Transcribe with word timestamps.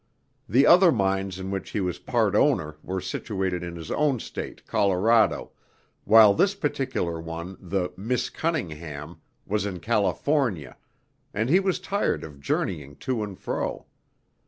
The 0.49 0.65
other 0.65 0.91
mines 0.91 1.37
in 1.37 1.51
which 1.51 1.69
he 1.69 1.79
was 1.79 1.99
part 1.99 2.33
owner 2.33 2.75
were 2.81 3.01
situated 3.01 3.61
in 3.61 3.75
his 3.75 3.91
own 3.91 4.19
state, 4.19 4.65
Colorado, 4.65 5.51
while 6.05 6.33
this 6.33 6.55
particular 6.55 7.21
one, 7.21 7.55
the 7.61 7.91
"Miss 7.95 8.31
Cunningham," 8.31 9.21
was 9.45 9.67
in 9.67 9.79
California, 9.79 10.75
and 11.35 11.49
he 11.51 11.59
was 11.59 11.77
tired 11.77 12.23
of 12.23 12.39
journeying 12.41 12.95
to 12.95 13.21
and 13.21 13.37
fro. 13.39 13.85